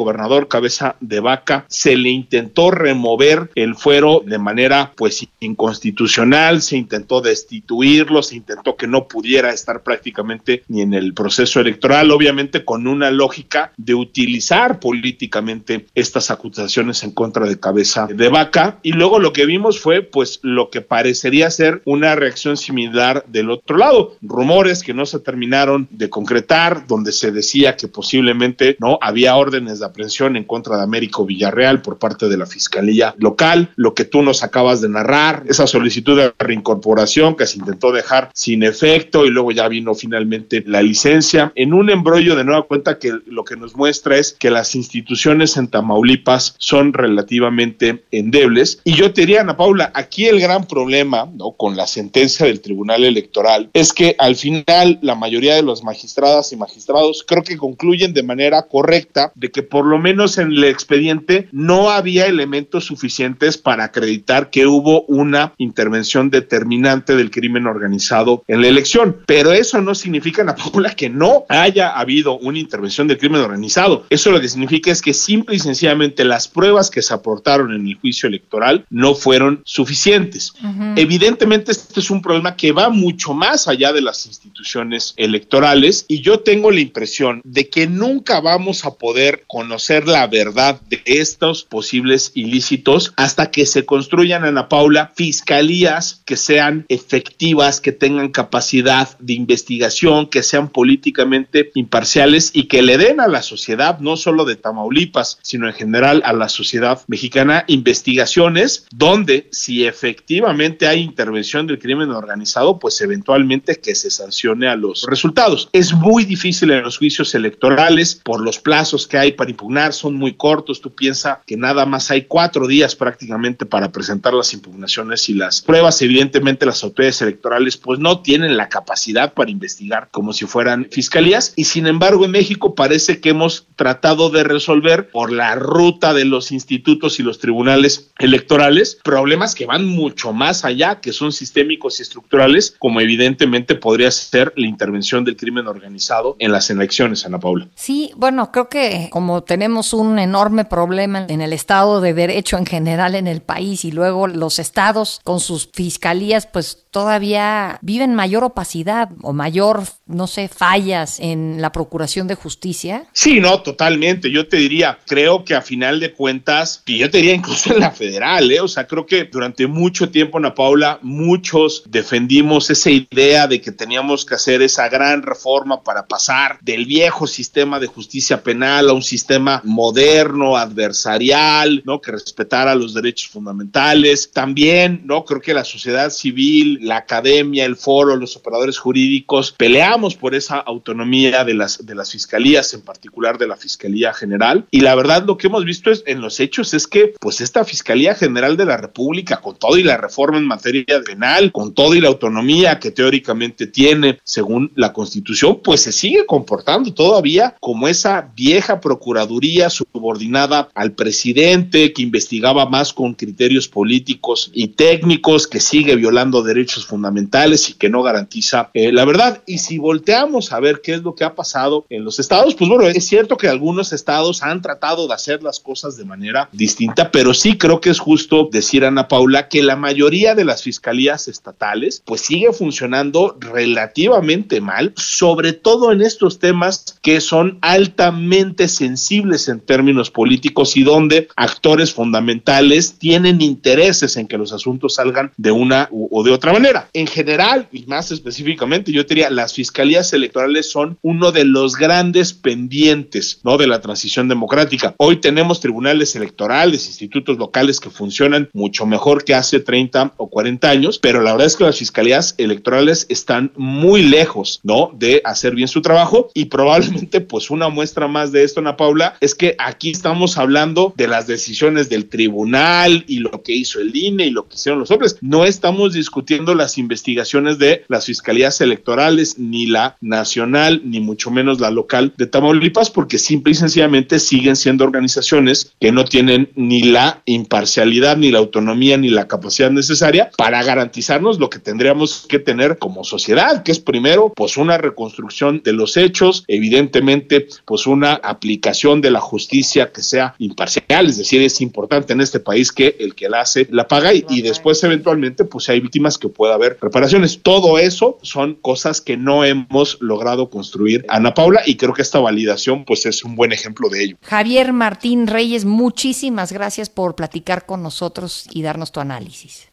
Cabeza 0.47 0.95
de 0.99 1.19
Vaca 1.19 1.65
se 1.67 1.95
le 1.95 2.09
intentó 2.09 2.71
remover 2.71 3.49
el 3.55 3.75
fuero 3.75 4.21
de 4.25 4.37
manera 4.37 4.91
pues 4.95 5.27
inconstitucional, 5.39 6.61
se 6.61 6.77
intentó 6.77 7.21
destituirlo, 7.21 8.23
se 8.23 8.35
intentó 8.35 8.75
que 8.75 8.87
no 8.87 9.07
pudiera 9.07 9.51
estar 9.51 9.83
prácticamente 9.83 10.63
ni 10.67 10.81
en 10.81 10.93
el 10.93 11.13
proceso 11.13 11.59
electoral, 11.59 12.11
obviamente 12.11 12.65
con 12.65 12.87
una 12.87 13.11
lógica 13.11 13.71
de 13.77 13.93
utilizar 13.93 14.79
políticamente 14.79 15.85
estas 15.95 16.31
acusaciones 16.31 17.03
en 17.03 17.11
contra 17.11 17.45
de 17.45 17.59
Cabeza 17.59 18.07
de 18.07 18.29
Vaca. 18.29 18.79
Y 18.83 18.93
luego 18.93 19.19
lo 19.19 19.33
que 19.33 19.45
vimos 19.45 19.79
fue 19.79 20.01
pues 20.01 20.39
lo 20.41 20.69
que 20.69 20.81
parecería 20.81 21.49
ser 21.49 21.81
una 21.85 22.15
reacción 22.15 22.57
similar 22.57 23.25
del 23.27 23.49
otro 23.49 23.77
lado, 23.77 24.15
rumores 24.21 24.83
que 24.83 24.93
no 24.93 25.05
se 25.05 25.19
terminaron 25.19 25.87
de 25.91 26.09
concretar, 26.09 26.87
donde 26.87 27.11
se 27.11 27.31
decía 27.31 27.75
que 27.75 27.87
posiblemente 27.87 28.75
no 28.79 28.97
había 29.01 29.35
órdenes 29.35 29.79
de 29.79 29.85
aprehensión 29.85 30.22
en 30.27 30.43
contra 30.43 30.77
de 30.77 30.83
Américo 30.83 31.25
Villarreal 31.25 31.81
por 31.81 31.97
parte 31.97 32.29
de 32.29 32.37
la 32.37 32.45
Fiscalía 32.45 33.15
local, 33.17 33.71
lo 33.75 33.93
que 33.93 34.05
tú 34.05 34.21
nos 34.21 34.43
acabas 34.43 34.81
de 34.81 34.89
narrar, 34.89 35.43
esa 35.47 35.67
solicitud 35.67 36.17
de 36.17 36.33
reincorporación 36.39 37.35
que 37.35 37.47
se 37.47 37.59
intentó 37.59 37.91
dejar 37.91 38.29
sin 38.33 38.63
efecto 38.63 39.25
y 39.25 39.29
luego 39.29 39.51
ya 39.51 39.67
vino 39.67 39.93
finalmente 39.93 40.63
la 40.65 40.81
licencia, 40.81 41.51
en 41.55 41.73
un 41.73 41.89
embrollo 41.89 42.35
de 42.35 42.43
nueva 42.43 42.63
cuenta 42.63 42.99
que 42.99 43.13
lo 43.25 43.43
que 43.43 43.55
nos 43.55 43.75
muestra 43.75 44.17
es 44.17 44.33
que 44.33 44.49
las 44.49 44.75
instituciones 44.75 45.57
en 45.57 45.67
Tamaulipas 45.67 46.55
son 46.57 46.93
relativamente 46.93 48.03
endebles. 48.11 48.79
Y 48.83 48.93
yo 48.93 49.13
te 49.13 49.21
diría, 49.21 49.41
Ana 49.41 49.57
Paula, 49.57 49.91
aquí 49.93 50.25
el 50.25 50.39
gran 50.39 50.65
problema 50.65 51.29
¿no? 51.33 51.51
con 51.51 51.75
la 51.75 51.87
sentencia 51.87 52.45
del 52.45 52.61
Tribunal 52.61 53.03
Electoral 53.03 53.69
es 53.73 53.93
que 53.93 54.15
al 54.19 54.35
final 54.35 54.99
la 55.01 55.15
mayoría 55.15 55.55
de 55.55 55.63
los 55.63 55.83
magistradas 55.83 56.51
y 56.51 56.57
magistrados 56.57 57.23
creo 57.27 57.43
que 57.43 57.57
concluyen 57.57 58.13
de 58.13 58.23
manera 58.23 58.63
correcta 58.63 59.31
de 59.35 59.51
que 59.51 59.63
por 59.63 59.85
lo 59.85 59.97
menos 59.99 60.12
en 60.13 60.51
el 60.51 60.63
expediente 60.65 61.49
no 61.51 61.89
había 61.89 62.27
elementos 62.27 62.85
suficientes 62.85 63.57
para 63.57 63.85
acreditar 63.85 64.49
que 64.49 64.67
hubo 64.67 65.01
una 65.03 65.53
intervención 65.57 66.29
determinante 66.29 67.15
del 67.15 67.31
crimen 67.31 67.67
organizado 67.67 68.43
en 68.47 68.61
la 68.61 68.67
elección. 68.67 69.17
Pero 69.25 69.51
eso 69.51 69.81
no 69.81 69.95
significa, 69.95 70.41
Ana 70.41 70.55
Paula, 70.55 70.95
que 70.95 71.09
no 71.09 71.45
haya 71.49 71.89
habido 71.89 72.37
una 72.37 72.59
intervención 72.59 73.07
del 73.07 73.17
crimen 73.17 73.41
organizado. 73.41 74.05
Eso 74.09 74.31
lo 74.31 74.39
que 74.39 74.49
significa 74.49 74.91
es 74.91 75.01
que 75.01 75.13
simple 75.13 75.55
y 75.55 75.59
sencillamente 75.59 76.23
las 76.23 76.47
pruebas 76.47 76.89
que 76.89 77.01
se 77.01 77.13
aportaron 77.13 77.73
en 77.73 77.87
el 77.87 77.95
juicio 77.95 78.27
electoral 78.27 78.85
no 78.89 79.15
fueron 79.15 79.61
suficientes. 79.65 80.53
Evidentemente 80.95 81.71
este 81.71 81.99
es 81.99 82.09
un 82.09 82.21
problema 82.21 82.55
que 82.55 82.71
va 82.71 82.89
mucho 82.89 83.33
más 83.33 83.67
allá 83.67 83.93
de 83.93 84.01
las 84.01 84.25
instituciones 84.25 85.13
electorales 85.17 86.05
y 86.07 86.21
yo 86.21 86.39
tengo 86.39 86.71
la 86.71 86.79
impresión 86.79 87.41
de 87.43 87.69
que 87.69 87.87
nunca 87.87 88.39
vamos 88.39 88.85
a 88.85 88.95
poder 88.95 89.43
conocer 89.47 90.02
la 90.07 90.27
verdad 90.27 90.79
de 90.89 91.01
estos 91.05 91.63
posibles 91.63 92.31
ilícitos 92.33 93.13
hasta 93.15 93.51
que 93.51 93.65
se 93.65 93.85
construyan, 93.85 94.43
Ana 94.43 94.69
Paula, 94.69 95.11
fiscalías 95.15 96.21
que 96.25 96.37
sean 96.37 96.85
efectivas, 96.89 97.81
que 97.81 97.91
tengan 97.91 98.29
capacidad 98.29 99.17
de 99.19 99.33
investigación, 99.33 100.27
que 100.27 100.43
sean 100.43 100.69
políticamente 100.69 101.71
imparciales 101.75 102.51
y 102.53 102.67
que 102.67 102.81
le 102.81 102.97
den 102.97 103.19
a 103.19 103.27
la 103.27 103.41
sociedad, 103.41 103.99
no 103.99 104.17
solo 104.17 104.45
de 104.45 104.55
Tamaulipas, 104.55 105.39
sino 105.41 105.67
en 105.67 105.73
general 105.73 106.21
a 106.25 106.33
la 106.33 106.49
sociedad 106.49 107.01
mexicana, 107.07 107.65
investigaciones 107.67 108.85
donde 108.93 109.47
si 109.51 109.85
efectivamente 109.85 110.87
hay 110.87 111.01
intervención 111.01 111.67
del 111.67 111.79
crimen 111.79 112.11
organizado, 112.11 112.79
pues 112.79 112.99
eventualmente 113.01 113.75
que 113.75 113.95
se 113.95 114.09
sancione 114.09 114.67
a 114.67 114.75
los 114.75 115.05
resultados. 115.07 115.69
Es 115.73 115.93
muy 115.93 116.25
difícil 116.25 116.71
en 116.71 116.83
los 116.83 116.97
juicios 116.97 117.35
electorales 117.35 118.21
por 118.23 118.41
los 118.41 118.59
plazos 118.59 119.07
que 119.07 119.17
hay 119.17 119.31
para 119.33 119.51
impugnar, 119.51 119.92
son 119.95 120.15
muy 120.15 120.33
cortos. 120.33 120.81
Tú 120.81 120.93
piensas 120.93 121.39
que 121.45 121.57
nada 121.57 121.85
más 121.85 122.11
hay 122.11 122.23
cuatro 122.23 122.67
días 122.67 122.95
prácticamente 122.95 123.65
para 123.65 123.91
presentar 123.91 124.33
las 124.33 124.53
impugnaciones 124.53 125.29
y 125.29 125.33
las 125.33 125.61
pruebas. 125.61 126.01
Evidentemente 126.01 126.65
las 126.65 126.83
autoridades 126.83 127.21
electorales 127.21 127.77
pues 127.77 127.99
no 127.99 128.21
tienen 128.21 128.57
la 128.57 128.69
capacidad 128.69 129.33
para 129.33 129.51
investigar 129.51 130.09
como 130.11 130.33
si 130.33 130.45
fueran 130.45 130.87
fiscalías 130.91 131.53
y 131.55 131.65
sin 131.65 131.87
embargo 131.87 132.25
en 132.25 132.31
México 132.31 132.75
parece 132.75 133.19
que 133.19 133.29
hemos 133.29 133.67
tratado 133.75 134.29
de 134.29 134.43
resolver 134.43 135.09
por 135.09 135.31
la 135.31 135.55
ruta 135.55 136.13
de 136.13 136.25
los 136.25 136.51
institutos 136.51 137.19
y 137.19 137.23
los 137.23 137.39
tribunales 137.39 138.11
electorales 138.19 138.99
problemas 139.03 139.55
que 139.55 139.65
van 139.65 139.85
mucho 139.85 140.33
más 140.33 140.65
allá, 140.65 140.99
que 141.01 141.11
son 141.11 141.31
sistémicos 141.31 141.99
y 141.99 142.03
estructurales, 142.03 142.75
como 142.79 143.01
evidentemente 143.01 143.75
podría 143.75 144.11
ser 144.11 144.53
la 144.55 144.67
intervención 144.67 145.23
del 145.23 145.35
crimen 145.35 145.67
organizado 145.67 146.35
en 146.39 146.51
las 146.51 146.69
elecciones, 146.69 147.25
Ana 147.25 147.39
Paula. 147.39 147.67
Sí, 147.75 148.11
bueno, 148.15 148.51
creo 148.51 148.69
que 148.69 149.09
como 149.11 149.43
tenemos 149.43 149.82
un 149.91 150.19
enorme 150.19 150.63
problema 150.63 151.25
en 151.27 151.41
el 151.41 151.51
Estado 151.51 151.99
de 151.99 152.13
Derecho 152.13 152.57
en 152.57 152.65
general 152.65 153.15
en 153.15 153.27
el 153.27 153.41
país 153.41 153.83
y 153.83 153.91
luego 153.91 154.27
los 154.27 154.59
estados 154.59 155.19
con 155.23 155.39
sus 155.39 155.69
fiscalías, 155.73 156.47
pues 156.47 156.85
todavía 156.91 157.79
viven 157.81 158.13
mayor 158.13 158.43
opacidad 158.43 159.09
o 159.21 159.33
mayor, 159.33 159.83
no 160.05 160.27
sé, 160.27 160.47
fallas 160.47 161.19
en 161.19 161.61
la 161.61 161.71
procuración 161.71 162.27
de 162.27 162.35
justicia. 162.35 163.07
Sí, 163.13 163.39
no, 163.39 163.61
totalmente. 163.61 164.31
Yo 164.31 164.47
te 164.47 164.57
diría, 164.57 164.99
creo 165.05 165.43
que 165.43 165.55
a 165.55 165.61
final 165.61 165.99
de 165.99 166.13
cuentas, 166.13 166.83
y 166.85 166.99
yo 166.99 167.09
te 167.09 167.17
diría 167.17 167.33
incluso 167.33 167.73
en 167.73 167.79
la 167.79 167.91
federal, 167.91 168.51
¿eh? 168.51 168.61
o 168.61 168.67
sea, 168.67 168.87
creo 168.87 169.05
que 169.05 169.25
durante 169.25 169.65
mucho 169.67 170.09
tiempo, 170.09 170.37
Ana 170.37 170.53
Paula, 170.53 170.99
muchos 171.01 171.83
defendimos 171.87 172.69
esa 172.69 172.91
idea 172.91 173.47
de 173.47 173.59
que 173.59 173.71
teníamos 173.71 174.23
que 174.23 174.35
hacer 174.35 174.61
esa 174.61 174.87
gran 174.87 175.23
reforma 175.23 175.83
para 175.83 176.05
pasar 176.05 176.59
del 176.61 176.85
viejo 176.85 177.25
sistema 177.25 177.79
de 177.79 177.87
justicia 177.87 178.43
penal 178.43 178.89
a 178.89 178.93
un 178.93 179.01
sistema 179.01 179.61
moderno, 179.73 180.55
adversarial, 180.55 181.81
¿no? 181.85 181.99
Que 181.99 182.11
respetara 182.11 182.75
los 182.75 182.93
derechos 182.93 183.29
fundamentales. 183.29 184.31
También, 184.31 185.01
¿no? 185.05 185.25
Creo 185.25 185.41
que 185.41 185.53
la 185.53 185.65
sociedad 185.65 186.09
civil, 186.11 186.79
la 186.81 186.97
academia, 186.97 187.65
el 187.65 187.75
foro, 187.75 188.15
los 188.15 188.37
operadores 188.37 188.77
jurídicos, 188.77 189.51
peleamos 189.51 190.15
por 190.15 190.35
esa 190.35 190.57
autonomía 190.59 191.43
de 191.43 191.53
las, 191.53 191.85
de 191.85 191.95
las 191.95 192.11
fiscalías, 192.11 192.73
en 192.73 192.81
particular 192.81 193.37
de 193.37 193.47
la 193.47 193.57
Fiscalía 193.57 194.13
General. 194.13 194.65
Y 194.71 194.81
la 194.81 194.95
verdad, 194.95 195.25
lo 195.25 195.37
que 195.37 195.47
hemos 195.47 195.65
visto 195.65 195.91
es, 195.91 196.03
en 196.05 196.21
los 196.21 196.39
hechos 196.39 196.73
es 196.73 196.87
que, 196.87 197.13
pues, 197.19 197.41
esta 197.41 197.65
Fiscalía 197.65 198.15
General 198.15 198.55
de 198.55 198.65
la 198.65 198.77
República, 198.77 199.41
con 199.41 199.57
todo 199.57 199.77
y 199.77 199.83
la 199.83 199.97
reforma 199.97 200.37
en 200.37 200.45
materia 200.45 200.85
penal, 201.05 201.51
con 201.51 201.73
todo 201.73 201.95
y 201.95 202.01
la 202.01 202.09
autonomía 202.09 202.79
que 202.79 202.91
teóricamente 202.91 203.67
tiene 203.67 204.19
según 204.23 204.71
la 204.75 204.93
Constitución, 204.93 205.59
pues 205.63 205.81
se 205.81 205.91
sigue 205.91 206.25
comportando 206.25 206.93
todavía 206.93 207.55
como 207.59 207.87
esa 207.87 208.29
vieja 208.35 208.79
Procuraduría 208.79 209.52
subordinada 209.69 210.69
al 210.73 210.93
presidente 210.93 211.93
que 211.93 212.01
investigaba 212.01 212.65
más 212.67 212.93
con 212.93 213.13
criterios 213.13 213.67
políticos 213.67 214.51
y 214.53 214.69
técnicos, 214.69 215.47
que 215.47 215.59
sigue 215.59 215.95
violando 215.95 216.43
derechos 216.43 216.85
fundamentales 216.85 217.69
y 217.69 217.73
que 217.73 217.89
no 217.89 218.03
garantiza 218.03 218.69
eh, 218.73 218.91
la 218.91 219.05
verdad. 219.05 219.43
Y 219.45 219.59
si 219.59 219.77
volteamos 219.77 220.51
a 220.51 220.59
ver 220.59 220.81
qué 220.81 220.93
es 220.93 221.03
lo 221.03 221.15
que 221.15 221.23
ha 221.23 221.35
pasado 221.35 221.85
en 221.89 222.03
los 222.03 222.19
estados, 222.19 222.55
pues 222.55 222.69
bueno, 222.69 222.87
es 222.87 223.07
cierto 223.07 223.37
que 223.37 223.47
algunos 223.47 223.93
estados 223.93 224.43
han 224.43 224.61
tratado 224.61 225.07
de 225.07 225.13
hacer 225.13 225.43
las 225.43 225.59
cosas 225.59 225.97
de 225.97 226.05
manera 226.05 226.49
distinta, 226.51 227.11
pero 227.11 227.33
sí 227.33 227.57
creo 227.57 227.81
que 227.81 227.89
es 227.89 227.99
justo 227.99 228.49
decir, 228.51 228.85
Ana 228.85 229.07
Paula, 229.07 229.47
que 229.47 229.63
la 229.63 229.75
mayoría 229.75 230.35
de 230.35 230.45
las 230.45 230.63
fiscalías 230.63 231.27
estatales 231.27 232.01
pues 232.05 232.21
sigue 232.21 232.51
funcionando 232.53 233.37
relativamente 233.39 234.61
mal, 234.61 234.93
sobre 234.95 235.53
todo 235.53 235.91
en 235.91 236.01
estos 236.01 236.39
temas 236.39 236.97
que 237.01 237.21
son 237.21 237.59
altamente 237.61 238.67
sensibles 238.67 239.42
en 239.47 239.59
términos 239.59 240.11
políticos 240.11 240.75
y 240.77 240.83
donde 240.83 241.27
actores 241.35 241.93
fundamentales 241.93 242.97
tienen 242.97 243.41
intereses 243.41 244.17
en 244.17 244.27
que 244.27 244.37
los 244.37 244.53
asuntos 244.53 244.95
salgan 244.95 245.31
de 245.37 245.51
una 245.51 245.89
o 245.91 246.23
de 246.23 246.31
otra 246.31 246.53
manera. 246.53 246.89
En 246.93 247.07
general, 247.07 247.67
y 247.71 247.85
más 247.85 248.11
específicamente, 248.11 248.91
yo 248.91 249.03
diría, 249.03 249.29
las 249.29 249.53
fiscalías 249.53 250.13
electorales 250.13 250.71
son 250.71 250.97
uno 251.01 251.31
de 251.31 251.45
los 251.45 251.75
grandes 251.75 252.33
pendientes, 252.33 253.39
¿no? 253.43 253.57
De 253.57 253.67
la 253.67 253.81
transición 253.81 254.27
democrática. 254.27 254.95
Hoy 254.97 255.17
tenemos 255.17 255.59
tribunales 255.59 256.15
electorales, 256.15 256.87
institutos 256.87 257.37
locales 257.37 257.79
que 257.79 257.89
funcionan 257.89 258.49
mucho 258.53 258.85
mejor 258.85 259.23
que 259.23 259.35
hace 259.35 259.59
30 259.59 260.13
o 260.17 260.29
40 260.29 260.69
años, 260.69 260.99
pero 260.99 261.21
la 261.21 261.31
verdad 261.31 261.47
es 261.47 261.55
que 261.55 261.63
las 261.63 261.77
fiscalías 261.77 262.35
electorales 262.37 263.05
están 263.09 263.51
muy 263.55 264.03
lejos, 264.03 264.59
¿no? 264.63 264.91
De 264.93 265.21
hacer 265.23 265.55
bien 265.55 265.67
su 265.67 265.81
trabajo 265.81 266.29
y 266.33 266.45
probablemente, 266.45 267.21
pues, 267.21 267.49
una 267.49 267.69
muestra 267.69 268.07
más 268.07 268.31
de 268.31 268.43
esto, 268.43 268.59
Ana 268.59 268.77
Paula, 268.77 269.15
es 269.21 269.32
que 269.33 269.55
aquí 269.59 269.91
estamos 269.91 270.37
hablando 270.37 270.93
de 270.97 271.07
las 271.07 271.27
decisiones 271.27 271.89
del 271.89 272.07
tribunal 272.09 273.05
y 273.07 273.19
lo 273.19 273.43
que 273.43 273.53
hizo 273.53 273.79
el 273.79 273.95
INE 273.95 274.27
y 274.27 274.29
lo 274.29 274.47
que 274.47 274.55
hicieron 274.55 274.79
los 274.79 274.91
hombres. 274.91 275.17
No 275.21 275.45
estamos 275.45 275.93
discutiendo 275.93 276.55
las 276.55 276.77
investigaciones 276.77 277.57
de 277.59 277.83
las 277.87 278.05
fiscalías 278.05 278.61
electorales, 278.61 279.37
ni 279.37 279.65
la 279.65 279.97
nacional, 280.01 280.81
ni 280.85 280.99
mucho 280.99 281.31
menos 281.31 281.59
la 281.59 281.71
local 281.71 282.13
de 282.17 282.27
Tamaulipas, 282.27 282.89
porque 282.89 283.17
simple 283.17 283.51
y 283.51 283.55
sencillamente 283.55 284.19
siguen 284.19 284.55
siendo 284.55 284.83
organizaciones 284.83 285.73
que 285.79 285.91
no 285.91 286.05
tienen 286.05 286.49
ni 286.55 286.83
la 286.83 287.21
imparcialidad, 287.25 288.17
ni 288.17 288.31
la 288.31 288.39
autonomía, 288.39 288.97
ni 288.97 289.09
la 289.09 289.27
capacidad 289.27 289.71
necesaria 289.71 290.29
para 290.37 290.63
garantizarnos 290.63 291.39
lo 291.39 291.49
que 291.49 291.59
tendríamos 291.59 292.25
que 292.27 292.39
tener 292.39 292.77
como 292.77 293.03
sociedad, 293.03 293.63
que 293.63 293.71
es 293.71 293.79
primero, 293.79 294.31
pues 294.35 294.57
una 294.57 294.77
reconstrucción 294.77 295.61
de 295.63 295.73
los 295.73 295.97
hechos, 295.97 296.43
evidentemente, 296.47 297.47
pues 297.65 297.87
una 297.87 298.13
aplicación 298.13 299.01
de 299.01 299.11
la 299.11 299.19
justicia 299.23 299.91
que 299.91 300.03
sea 300.03 300.35
imparcial, 300.37 301.07
es 301.07 301.17
decir, 301.17 301.41
es 301.41 301.61
importante 301.61 302.13
en 302.13 302.21
este 302.21 302.39
país 302.39 302.71
que 302.71 302.95
el 302.99 303.15
que 303.15 303.29
la 303.29 303.41
hace 303.41 303.67
la 303.71 303.87
paga 303.87 304.13
y, 304.13 304.41
después 304.41 304.83
eventualmente, 304.83 305.45
pues 305.45 305.69
hay 305.69 305.79
víctimas 305.79 306.17
que 306.17 306.29
pueda 306.29 306.53
haber 306.53 306.77
reparaciones. 306.79 307.41
Todo 307.41 307.79
eso 307.79 308.19
son 308.21 308.55
cosas 308.55 309.01
que 309.01 309.17
no 309.17 309.43
hemos 309.43 309.97
logrado 310.01 310.49
construir, 310.49 311.05
Ana 311.09 311.33
Paula, 311.33 311.61
y 311.65 311.75
creo 311.75 311.93
que 311.93 312.01
esta 312.01 312.19
validación, 312.19 312.85
pues 312.85 313.05
es 313.05 313.23
un 313.23 313.35
buen 313.35 313.51
ejemplo 313.51 313.89
de 313.89 314.03
ello. 314.03 314.17
Javier 314.21 314.73
Martín 314.73 315.27
Reyes, 315.27 315.65
muchísimas 315.65 316.51
gracias 316.51 316.89
por 316.89 317.15
platicar 317.15 317.65
con 317.65 317.81
nosotros 317.81 318.45
y 318.51 318.61
darnos 318.61 318.91
tu 318.91 318.99
análisis. 318.99 319.72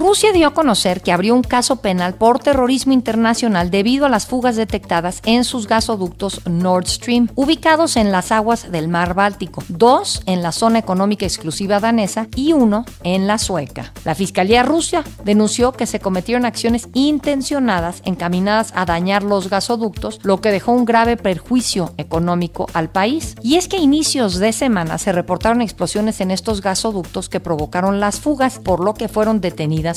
Rusia 0.00 0.32
dio 0.32 0.46
a 0.46 0.54
conocer 0.54 1.02
que 1.02 1.12
abrió 1.12 1.34
un 1.34 1.42
caso 1.42 1.76
penal 1.76 2.14
por 2.14 2.38
terrorismo 2.38 2.94
internacional 2.94 3.70
debido 3.70 4.06
a 4.06 4.08
las 4.08 4.24
fugas 4.24 4.56
detectadas 4.56 5.20
en 5.26 5.44
sus 5.44 5.68
gasoductos 5.68 6.40
Nord 6.46 6.86
Stream, 6.86 7.28
ubicados 7.34 7.98
en 7.98 8.10
las 8.10 8.32
aguas 8.32 8.72
del 8.72 8.88
mar 8.88 9.12
Báltico, 9.12 9.62
dos 9.68 10.22
en 10.24 10.42
la 10.42 10.52
zona 10.52 10.78
económica 10.78 11.26
exclusiva 11.26 11.80
danesa 11.80 12.28
y 12.34 12.54
uno 12.54 12.86
en 13.02 13.26
la 13.26 13.36
sueca. 13.36 13.92
La 14.06 14.14
Fiscalía 14.14 14.62
Rusia 14.62 15.04
denunció 15.22 15.72
que 15.72 15.84
se 15.84 16.00
cometieron 16.00 16.46
acciones 16.46 16.88
intencionadas 16.94 18.00
encaminadas 18.06 18.72
a 18.74 18.86
dañar 18.86 19.22
los 19.22 19.50
gasoductos, 19.50 20.18
lo 20.22 20.40
que 20.40 20.50
dejó 20.50 20.72
un 20.72 20.86
grave 20.86 21.18
perjuicio 21.18 21.92
económico 21.98 22.68
al 22.72 22.88
país. 22.88 23.34
Y 23.42 23.56
es 23.56 23.68
que 23.68 23.76
a 23.76 23.80
inicios 23.80 24.38
de 24.38 24.54
semana 24.54 24.96
se 24.96 25.12
reportaron 25.12 25.60
explosiones 25.60 26.22
en 26.22 26.30
estos 26.30 26.62
gasoductos 26.62 27.28
que 27.28 27.38
provocaron 27.38 28.00
las 28.00 28.18
fugas, 28.18 28.58
por 28.58 28.82
lo 28.82 28.94
que 28.94 29.08
fueron 29.08 29.42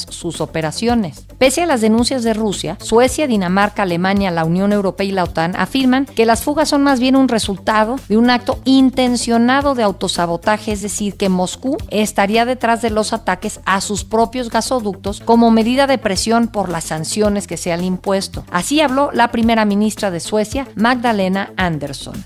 sus 0.01 0.41
operaciones. 0.41 1.25
Pese 1.37 1.63
a 1.63 1.65
las 1.65 1.81
denuncias 1.81 2.23
de 2.23 2.33
Rusia, 2.33 2.77
Suecia, 2.79 3.27
Dinamarca, 3.27 3.83
Alemania, 3.83 4.31
la 4.31 4.45
Unión 4.45 4.71
Europea 4.71 5.07
y 5.07 5.11
la 5.11 5.23
OTAN 5.23 5.55
afirman 5.55 6.05
que 6.05 6.25
las 6.25 6.43
fugas 6.43 6.69
son 6.69 6.83
más 6.83 6.99
bien 6.99 7.15
un 7.15 7.27
resultado 7.27 7.97
de 8.07 8.17
un 8.17 8.29
acto 8.29 8.59
intencionado 8.65 9.75
de 9.75 9.83
autosabotaje, 9.83 10.71
es 10.71 10.81
decir, 10.81 11.15
que 11.15 11.29
Moscú 11.29 11.77
estaría 11.89 12.45
detrás 12.45 12.81
de 12.81 12.89
los 12.89 13.13
ataques 13.13 13.59
a 13.65 13.81
sus 13.81 14.03
propios 14.03 14.49
gasoductos 14.49 15.19
como 15.19 15.51
medida 15.51 15.87
de 15.87 15.97
presión 15.97 16.47
por 16.47 16.69
las 16.69 16.85
sanciones 16.85 17.47
que 17.47 17.57
se 17.57 17.71
han 17.71 17.83
impuesto. 17.83 18.45
Así 18.51 18.81
habló 18.81 19.11
la 19.13 19.31
primera 19.31 19.65
ministra 19.65 20.11
de 20.11 20.19
Suecia, 20.19 20.67
Magdalena 20.75 21.51
Andersson. 21.57 22.23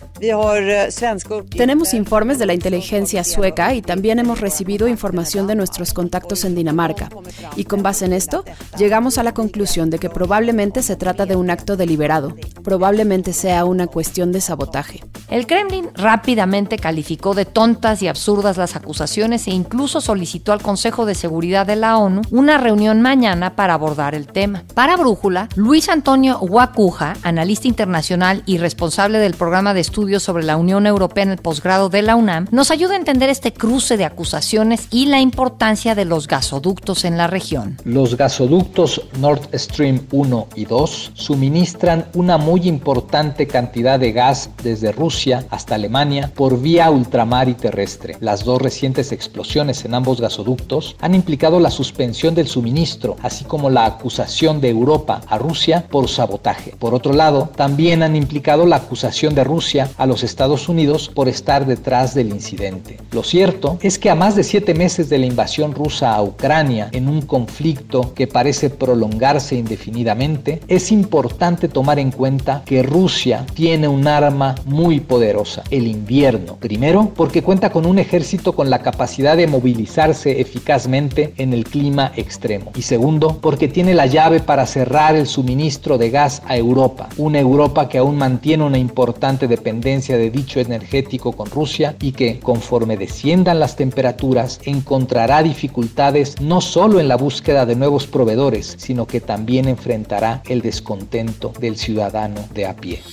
Tenemos 1.55 1.93
informes 1.93 2.39
de 2.39 2.45
la 2.45 2.53
inteligencia 2.53 3.23
sueca 3.23 3.73
y 3.73 3.81
también 3.81 4.19
hemos 4.19 4.41
recibido 4.41 4.87
información 4.87 5.47
de 5.47 5.55
nuestros 5.55 5.93
contactos 5.93 6.43
en 6.45 6.55
Dinamarca. 6.55 7.09
Y 7.57 7.65
con 7.65 7.81
base 7.81 8.05
en 8.05 8.13
esto, 8.13 8.45
llegamos 8.77 9.17
a 9.17 9.23
la 9.23 9.33
conclusión 9.33 9.89
de 9.89 9.97
que 9.97 10.11
probablemente 10.11 10.83
se 10.83 10.95
trata 10.95 11.25
de 11.25 11.35
un 11.35 11.49
acto 11.49 11.75
deliberado, 11.75 12.35
probablemente 12.63 13.33
sea 13.33 13.65
una 13.65 13.87
cuestión 13.87 14.31
de 14.31 14.41
sabotaje. 14.41 15.03
El 15.27 15.47
Kremlin 15.47 15.89
rápidamente 15.95 16.77
calificó 16.77 17.33
de 17.33 17.45
tontas 17.45 18.01
y 18.03 18.07
absurdas 18.07 18.57
las 18.57 18.75
acusaciones 18.75 19.47
e 19.47 19.51
incluso 19.51 20.01
solicitó 20.01 20.53
al 20.53 20.61
Consejo 20.61 21.07
de 21.07 21.15
Seguridad 21.15 21.65
de 21.65 21.75
la 21.75 21.97
ONU 21.97 22.21
una 22.29 22.59
reunión 22.59 23.01
mañana 23.01 23.55
para 23.55 23.73
abordar 23.73 24.13
el 24.13 24.27
tema. 24.27 24.63
Para 24.75 24.95
Brújula, 24.95 25.49
Luis 25.55 25.89
Antonio 25.89 26.37
Guacuja, 26.37 27.15
analista 27.23 27.67
internacional 27.67 28.43
y 28.45 28.59
responsable 28.59 29.17
del 29.17 29.33
programa 29.33 29.73
de 29.73 29.81
estudios 29.81 30.21
sobre 30.21 30.43
la 30.43 30.57
Unión 30.57 30.85
Europea 30.85 31.23
en 31.23 31.31
el 31.31 31.39
posgrado 31.39 31.89
de 31.89 32.03
la 32.03 32.15
UNAM, 32.15 32.47
nos 32.51 32.69
ayuda 32.69 32.93
a 32.93 32.97
entender 32.97 33.31
este 33.31 33.51
cruce 33.51 33.97
de 33.97 34.05
acusaciones 34.05 34.87
y 34.91 35.07
la 35.07 35.19
importancia 35.19 35.95
de 35.95 36.05
los 36.05 36.27
gasoductos 36.27 37.03
en 37.03 37.17
la 37.17 37.25
región. 37.25 37.46
Los 37.85 38.17
gasoductos 38.17 39.01
Nord 39.19 39.47
Stream 39.53 40.01
1 40.11 40.47
y 40.55 40.65
2 40.65 41.11
suministran 41.13 42.07
una 42.13 42.37
muy 42.37 42.67
importante 42.67 43.47
cantidad 43.47 43.99
de 43.99 44.11
gas 44.11 44.49
desde 44.63 44.91
Rusia 44.91 45.45
hasta 45.49 45.75
Alemania 45.75 46.31
por 46.35 46.59
vía 46.59 46.89
ultramar 46.89 47.47
y 47.47 47.53
terrestre. 47.53 48.17
Las 48.19 48.43
dos 48.43 48.61
recientes 48.61 49.11
explosiones 49.11 49.85
en 49.85 49.93
ambos 49.93 50.19
gasoductos 50.19 50.95
han 50.99 51.15
implicado 51.15 51.59
la 51.59 51.71
suspensión 51.71 52.35
del 52.35 52.47
suministro, 52.47 53.15
así 53.21 53.45
como 53.45 53.69
la 53.69 53.85
acusación 53.85 54.59
de 54.59 54.69
Europa 54.69 55.21
a 55.27 55.37
Rusia 55.37 55.85
por 55.89 56.09
sabotaje. 56.09 56.75
Por 56.77 56.93
otro 56.93 57.13
lado, 57.13 57.49
también 57.55 58.03
han 58.03 58.15
implicado 58.15 58.65
la 58.65 58.77
acusación 58.77 59.35
de 59.35 59.43
Rusia 59.43 59.89
a 59.97 60.05
los 60.05 60.23
Estados 60.23 60.67
Unidos 60.67 61.09
por 61.13 61.29
estar 61.29 61.65
detrás 61.65 62.13
del 62.13 62.29
incidente. 62.29 62.97
Lo 63.11 63.23
cierto 63.23 63.77
es 63.81 63.97
que 63.97 64.09
a 64.09 64.15
más 64.15 64.35
de 64.35 64.43
siete 64.43 64.73
meses 64.73 65.07
de 65.09 65.19
la 65.19 65.25
invasión 65.25 65.73
rusa 65.73 66.13
a 66.13 66.21
Ucrania, 66.21 66.89
en 66.91 67.07
un 67.07 67.21
conflicto 67.37 68.15
que 68.15 68.25
parece 68.25 68.71
prolongarse 68.71 69.55
indefinidamente, 69.55 70.59
es 70.67 70.91
importante 70.91 71.67
tomar 71.67 71.99
en 71.99 72.09
cuenta 72.09 72.63
que 72.65 72.81
Rusia 72.81 73.45
tiene 73.53 73.87
un 73.87 74.07
arma 74.07 74.55
muy 74.65 74.99
poderosa, 74.99 75.63
el 75.69 75.85
invierno. 75.85 76.55
Primero, 76.55 77.11
porque 77.15 77.43
cuenta 77.43 77.69
con 77.69 77.85
un 77.85 77.99
ejército 77.99 78.53
con 78.53 78.71
la 78.71 78.81
capacidad 78.81 79.37
de 79.37 79.45
movilizarse 79.45 80.41
eficazmente 80.41 81.35
en 81.37 81.53
el 81.53 81.65
clima 81.65 82.11
extremo. 82.15 82.71
Y 82.75 82.81
segundo, 82.81 83.37
porque 83.39 83.67
tiene 83.67 83.93
la 83.93 84.07
llave 84.07 84.39
para 84.39 84.65
cerrar 84.65 85.15
el 85.15 85.27
suministro 85.27 85.99
de 85.99 86.09
gas 86.09 86.41
a 86.47 86.57
Europa, 86.57 87.07
una 87.17 87.39
Europa 87.39 87.87
que 87.87 87.99
aún 87.99 88.17
mantiene 88.17 88.63
una 88.63 88.79
importante 88.79 89.47
dependencia 89.47 90.17
de 90.17 90.31
dicho 90.31 90.59
energético 90.59 91.33
con 91.33 91.51
Rusia 91.51 91.95
y 92.01 92.13
que, 92.13 92.39
conforme 92.39 92.97
desciendan 92.97 93.59
las 93.59 93.75
temperaturas, 93.75 94.59
encontrará 94.65 95.43
dificultades 95.43 96.41
no 96.41 96.61
solo 96.61 96.99
en 96.99 97.07
la 97.07 97.16
búsqueda 97.17 97.65
de 97.65 97.75
nuevos 97.75 98.07
proveedores, 98.07 98.75
sino 98.77 99.05
que 99.05 99.19
también 99.19 99.67
enfrentará 99.67 100.41
el 100.47 100.61
descontento 100.61 101.51
del 101.59 101.77
ciudadano 101.77 102.47
de 102.53 102.65
a 102.65 102.75
pie. 102.75 103.03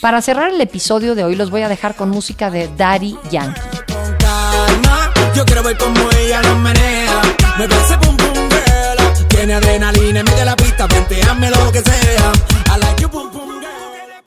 Para 0.00 0.20
cerrar 0.22 0.50
el 0.50 0.60
episodio 0.60 1.14
de 1.14 1.24
hoy 1.24 1.34
los 1.34 1.50
voy 1.50 1.62
a 1.62 1.68
dejar 1.68 1.94
con 1.94 2.10
música 2.10 2.50
de 2.50 2.68
Daddy 2.76 3.16
Yankee. 3.30 3.60
Yo 5.34 5.44
quiero 5.44 5.62
ver 5.62 5.76
cómo 5.76 6.10
ella 6.18 6.42
lo 6.42 6.56
menea. 6.56 7.22
Me 7.58 7.68
parece 7.68 7.98
pum 7.98 8.16
pum 8.16 8.34
girl. 8.34 9.26
Tiene 9.28 9.54
adrenalina 9.54 10.20
en 10.20 10.24
medio 10.26 10.38
de 10.38 10.44
la 10.44 10.56
pista. 10.56 10.86
Venteame 10.86 11.50
lo 11.50 11.72
que 11.72 11.80
sea. 11.80 12.32
I 12.66 12.80
like 12.80 13.02
you 13.02 13.08
pum 13.08 13.22
pum 13.22 13.32
girl. 13.32 13.33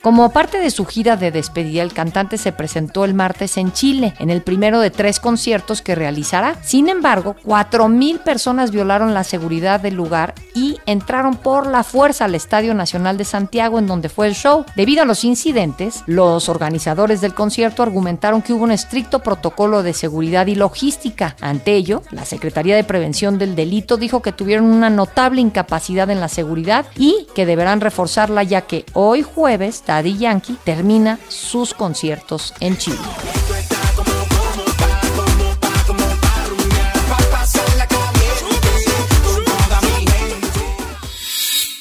Como 0.00 0.30
parte 0.30 0.60
de 0.60 0.70
su 0.70 0.86
gira 0.86 1.16
de 1.16 1.32
despedida, 1.32 1.82
el 1.82 1.92
cantante 1.92 2.38
se 2.38 2.52
presentó 2.52 3.04
el 3.04 3.14
martes 3.14 3.56
en 3.56 3.72
Chile, 3.72 4.14
en 4.20 4.30
el 4.30 4.42
primero 4.42 4.78
de 4.78 4.90
tres 4.90 5.18
conciertos 5.18 5.82
que 5.82 5.96
realizará. 5.96 6.56
Sin 6.62 6.88
embargo, 6.88 7.34
4.000 7.44 8.20
personas 8.20 8.70
violaron 8.70 9.12
la 9.12 9.24
seguridad 9.24 9.80
del 9.80 9.94
lugar 9.94 10.34
y 10.54 10.76
entraron 10.86 11.34
por 11.34 11.66
la 11.66 11.82
fuerza 11.82 12.26
al 12.26 12.36
Estadio 12.36 12.74
Nacional 12.74 13.18
de 13.18 13.24
Santiago, 13.24 13.80
en 13.80 13.88
donde 13.88 14.08
fue 14.08 14.28
el 14.28 14.36
show. 14.36 14.64
Debido 14.76 15.02
a 15.02 15.04
los 15.04 15.24
incidentes, 15.24 16.04
los 16.06 16.48
organizadores 16.48 17.20
del 17.20 17.34
concierto 17.34 17.82
argumentaron 17.82 18.40
que 18.40 18.52
hubo 18.52 18.62
un 18.62 18.70
estricto 18.70 19.18
protocolo 19.18 19.82
de 19.82 19.94
seguridad 19.94 20.46
y 20.46 20.54
logística. 20.54 21.34
Ante 21.40 21.74
ello, 21.74 22.02
la 22.12 22.24
Secretaría 22.24 22.76
de 22.76 22.84
Prevención 22.84 23.36
del 23.36 23.56
Delito 23.56 23.96
dijo 23.96 24.22
que 24.22 24.32
tuvieron 24.32 24.66
una 24.66 24.90
notable 24.90 25.40
incapacidad 25.40 26.08
en 26.08 26.20
la 26.20 26.28
seguridad 26.28 26.86
y 26.96 27.26
que 27.34 27.46
deberán 27.46 27.80
reforzarla 27.80 28.44
ya 28.44 28.60
que 28.60 28.86
hoy 28.92 29.22
jueves 29.22 29.82
Daddy 29.88 30.18
Yankee 30.18 30.58
termina 30.64 31.18
sus 31.28 31.72
conciertos 31.72 32.52
en 32.60 32.76
Chile. 32.76 32.98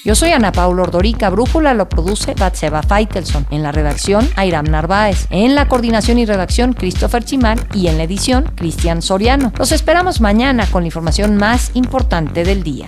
Yo 0.06 0.15
soy 0.15 0.32
Ana 0.32 0.54
Paula 0.54 0.84
Ordorica, 0.84 1.30
Brújula 1.30 1.74
lo 1.74 1.89
produce 1.89 2.34
Batseba 2.34 2.82
Feitelson, 2.82 3.46
en 3.52 3.62
la 3.62 3.74
redacción 3.74 4.26
Airam 4.38 4.67
Narváez, 4.67 5.28
en 5.30 5.54
la 5.54 5.67
coordinación 5.67 6.17
y 6.17 6.26
redacción 6.26 6.72
Christopher 6.72 7.26
Chimán 7.26 7.60
y 7.74 7.88
en 7.88 7.98
la 7.98 8.04
edición 8.04 8.46
Cristian 8.56 9.02
Soriano. 9.02 9.52
Los 9.60 9.74
esperamos 9.74 10.22
mañana 10.22 10.65
con 10.67 10.84
la 10.84 10.88
información 10.88 11.36
más 11.36 11.72
importante 11.74 12.46
del 12.46 12.63
día. 12.63 12.88